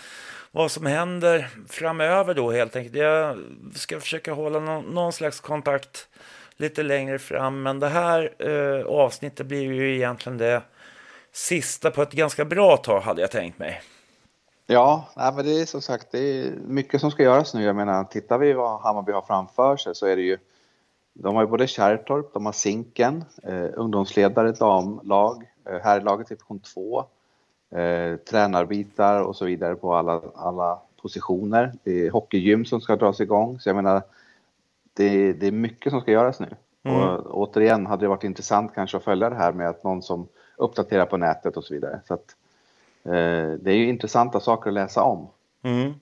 [0.51, 2.97] vad som händer framöver då helt enkelt.
[2.97, 3.39] Jag
[3.75, 6.09] ska försöka hålla någon, någon slags kontakt
[6.57, 7.63] lite längre fram.
[7.63, 10.63] Men det här eh, avsnittet blir ju egentligen det
[11.33, 13.83] sista på ett ganska bra tag hade jag tänkt mig.
[14.67, 17.65] Ja, nej, men det är som sagt det är mycket som ska göras nu.
[17.65, 20.39] Jag menar, tittar vi vad Hammarby har framför sig så är det ju
[21.23, 26.61] de har ju både Kärrtorp, de har Zinken, eh, ungdomsledare, damlag, eh, herrlaget i division
[26.61, 27.05] 2
[27.71, 31.73] eh, tränarbitar och så vidare på alla, alla positioner.
[31.83, 33.61] Det är hockeygym som ska dras igång.
[33.61, 34.03] Så jag menar,
[34.95, 36.57] det, det är mycket som ska göras nu.
[36.83, 36.97] Mm.
[37.01, 40.29] Och återigen hade det varit intressant kanske att följa det här med att någon som
[40.57, 42.01] uppdaterar på nätet och så vidare.
[42.09, 42.37] Så att,
[43.05, 45.29] eh, det är ju intressanta saker att läsa om.
[45.63, 45.93] Mm.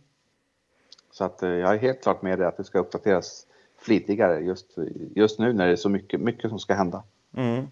[1.11, 3.47] Så att eh, jag är helt klart med det att det ska uppdateras
[3.81, 4.77] flitigare just,
[5.15, 7.03] just nu när det är så mycket, mycket som ska hända.
[7.37, 7.67] Mm.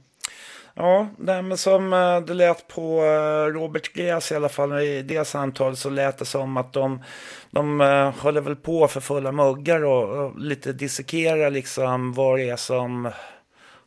[0.79, 5.25] Ja, men som eh, det lät på eh, Robert Gräs i alla fall i det
[5.25, 7.03] samtalet så lät det som att de,
[7.51, 12.49] de eh, håller väl på för fulla muggar och, och lite dissekerar liksom vad det
[12.49, 13.11] är som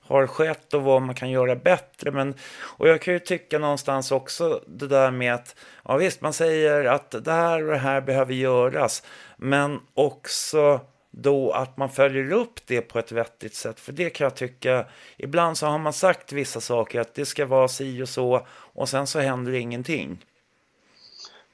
[0.01, 2.11] har skett och vad man kan göra bättre.
[2.11, 5.55] Men, och jag kan ju tycka någonstans också det där med att
[5.85, 9.03] ja visst man säger att det här och det här behöver göras.
[9.37, 10.81] Men också
[11.21, 13.79] då att man följer upp det på ett vettigt sätt.
[13.79, 14.85] För det kan jag tycka,
[15.17, 18.89] ibland så har man sagt vissa saker att det ska vara si och så och
[18.89, 20.25] sen så händer ingenting.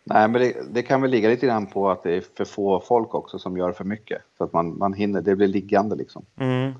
[0.03, 2.79] Nej, men det, det, kan väl ligga lite grann på att det är för få
[2.79, 4.21] folk också som gör för mycket.
[4.37, 6.25] Så att man, man hinner, det blir liggande liksom.
[6.39, 6.73] Mm.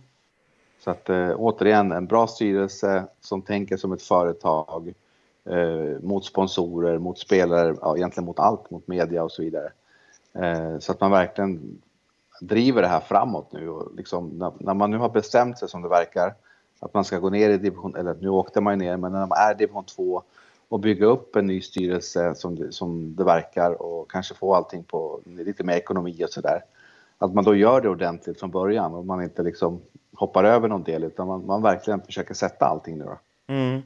[0.79, 4.93] Så att äh, återigen, en bra styrelse som tänker som ett företag
[5.49, 9.71] äh, mot sponsorer, mot spelare, ja, egentligen mot allt, mot media och så vidare.
[10.33, 11.81] Äh, så att man verkligen
[12.41, 13.69] driver det här framåt nu.
[13.69, 16.35] Och liksom, när, när, man nu har bestämt sig som det verkar
[16.79, 19.27] att man ska gå ner i division, eller nu åkte man ju ner, men när
[19.27, 20.23] man är i division 2
[20.69, 24.83] och bygga upp en ny styrelse som det, som det verkar och kanske få allting
[24.83, 26.63] på lite mer ekonomi och sådär.
[27.17, 29.81] Att man då gör det ordentligt från början och man inte liksom
[30.13, 33.17] hoppar över någon del utan man, man verkligen försöker sätta allting nu då.
[33.53, 33.81] Mm.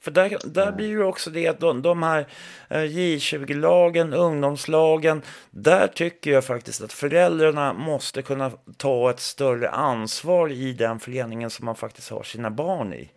[0.00, 2.26] För där, där blir ju också det att de, de här
[2.68, 10.48] eh, J20-lagen, ungdomslagen, där tycker jag faktiskt att föräldrarna måste kunna ta ett större ansvar
[10.48, 13.10] i den föreningen som man faktiskt har sina barn i.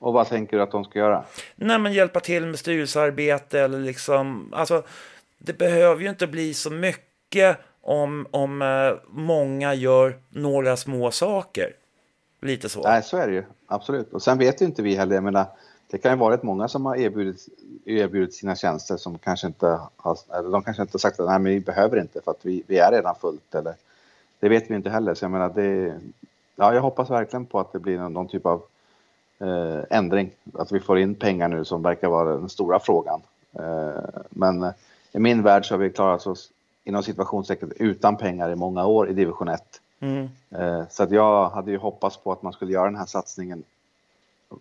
[0.00, 1.24] Och vad tänker du att de ska göra?
[1.56, 4.82] Nej, men hjälpa till med styrelsearbete eller liksom, alltså
[5.38, 11.72] det behöver ju inte bli så mycket om, om eh, många gör några små saker.
[12.40, 12.82] Lite så.
[12.82, 13.44] Nej, så är det ju.
[13.66, 14.12] Absolut.
[14.12, 15.14] Och sen vet ju inte vi heller.
[15.14, 15.46] Jag menar,
[15.90, 17.48] det kan ju varit många som har erbjudit,
[17.84, 21.38] erbjudit sina tjänster som kanske inte har, eller de kanske inte har sagt att nej,
[21.38, 23.54] men vi behöver inte för att vi, vi är redan fullt.
[23.54, 23.74] Eller,
[24.40, 25.14] det vet vi inte heller.
[25.14, 26.00] Så jag menar, det,
[26.56, 28.62] ja, jag hoppas verkligen på att det blir någon, någon typ av
[29.38, 30.30] eh, ändring.
[30.54, 33.20] Att vi får in pengar nu som verkar vara den stora frågan.
[33.52, 34.72] Eh, men eh,
[35.12, 36.50] i min värld så har vi klarat oss
[36.84, 39.80] inom situationstecken utan pengar i många år i division 1.
[40.00, 40.28] Mm.
[40.50, 43.64] Eh, så att jag hade ju hoppats på att man skulle göra den här satsningen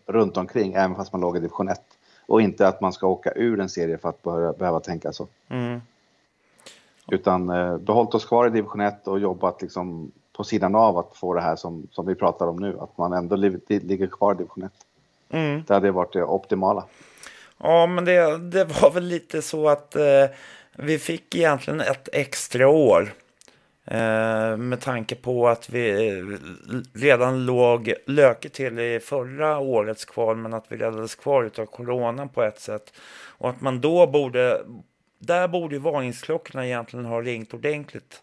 [0.05, 1.81] runt omkring, även fast man låg i division 1.
[2.25, 5.27] Och inte att man ska åka ur en serie för att behöva, behöva tänka så.
[5.49, 5.81] Mm.
[7.11, 11.15] Utan eh, behållit oss kvar i division 1 och jobbat liksom på sidan av att
[11.15, 12.77] få det här som, som vi pratar om nu.
[12.79, 14.71] Att man ändå li, ligger kvar i division 1.
[15.29, 15.63] Mm.
[15.67, 16.83] Det hade varit det optimala.
[17.57, 20.25] Ja, men det, det var väl lite så att eh,
[20.75, 23.13] vi fick egentligen ett extra år.
[23.91, 26.23] Eh, med tanke på att vi eh,
[26.93, 32.29] redan låg löket till i förra årets kval men att vi räddades kvar av coronan
[32.29, 32.93] på ett sätt.
[33.27, 34.61] Och att man då borde,
[35.19, 38.21] där borde ju varningsklockorna egentligen ha ringt ordentligt.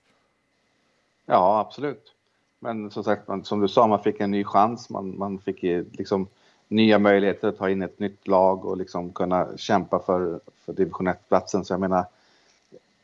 [1.26, 2.12] Ja, absolut.
[2.58, 4.90] Men som sagt, man, som du sa, man fick en ny chans.
[4.90, 5.62] Man, man fick
[5.92, 6.26] liksom
[6.68, 11.08] nya möjligheter att ta in ett nytt lag och liksom kunna kämpa för, för division
[11.08, 11.64] 1-platsen.
[11.64, 12.04] Så jag menar,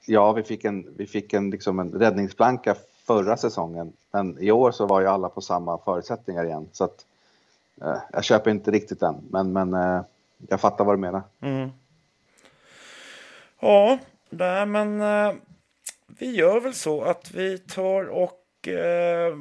[0.06, 2.76] ja, vi fick en, vi fick en, liksom en räddningsplanka
[3.06, 6.68] förra säsongen, men i år så var ju alla på samma förutsättningar igen.
[6.72, 7.06] Så att,
[7.82, 10.02] eh, jag köper inte riktigt den, men, men eh,
[10.48, 11.22] jag fattar vad du menar.
[11.40, 11.70] Mm.
[13.60, 13.98] Ja,
[14.30, 15.32] nej, men eh,
[16.06, 19.36] vi gör väl så att vi tar och eh,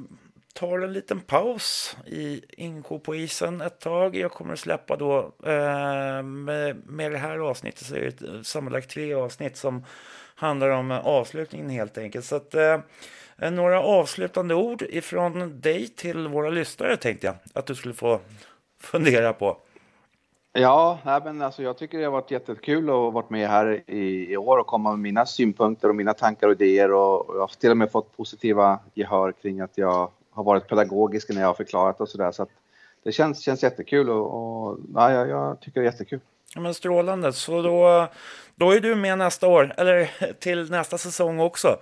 [0.53, 4.15] tar en liten paus i Inko på isen ett tag.
[4.15, 8.41] Jag kommer att släppa då eh, med, med det här avsnittet så är det eh,
[8.41, 9.85] sammanlagt tre avsnitt som
[10.39, 12.25] handlar om eh, avslutningen helt enkelt.
[12.25, 12.79] Så att eh,
[13.37, 18.19] eh, några avslutande ord ifrån dig till våra lyssnare tänkte jag att du skulle få
[18.81, 19.57] fundera på.
[20.53, 24.31] Ja, men alltså jag tycker det har varit jättekul att ha varit med här i,
[24.31, 27.59] i år och komma med mina synpunkter och mina tankar och idéer och jag har
[27.59, 31.53] till och med fått positiva gehör kring att jag har varit pedagogisk när jag har
[31.53, 32.31] förklarat och sådär.
[32.31, 32.49] Så att
[33.03, 36.19] det känns, känns jättekul och, och ja, jag, jag tycker det är jättekul.
[36.55, 38.07] Ja, men strålande, så då,
[38.55, 41.79] då är du med nästa år, eller till nästa säsong också.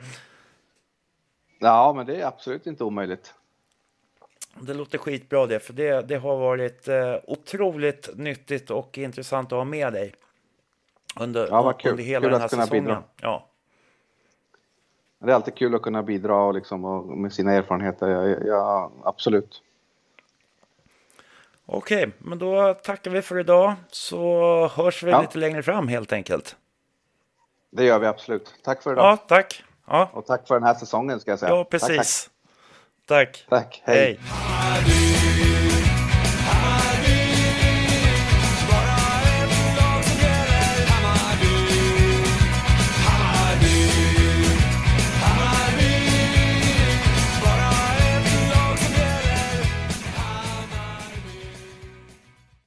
[1.59, 3.34] Ja, men det är absolut inte omöjligt.
[4.59, 9.57] Det låter skitbra det, för det, det har varit eh, otroligt nyttigt och intressant att
[9.57, 10.13] ha med dig.
[11.20, 11.91] Under, ja, vad kul.
[11.91, 12.84] under hela kul den här säsongen.
[12.84, 13.03] Bidra.
[13.22, 13.47] Ja.
[15.20, 18.09] Det är alltid kul att kunna bidra och liksom, och med sina erfarenheter.
[18.09, 19.61] Ja, ja, absolut.
[21.70, 25.22] Okej, men då tackar vi för idag så hörs vi Ja.
[25.22, 26.55] lite längre fram helt enkelt.
[27.72, 28.53] Det gör vi absolut.
[28.63, 29.05] Tack för idag.
[29.05, 29.63] Ja, tack.
[29.88, 31.51] Ja, Och tack för den här säsongen ska jag säga.
[31.51, 32.30] ja precis.
[33.07, 33.28] Tack.
[33.28, 33.45] Tack.
[33.49, 33.82] tack.
[33.86, 34.20] Hej.
[34.22, 35.66] Hej.